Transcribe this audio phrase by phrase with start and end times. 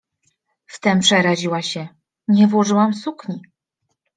[0.65, 1.87] Wtem przeraziła się:
[2.27, 3.41] „Nie włożyłam sukni.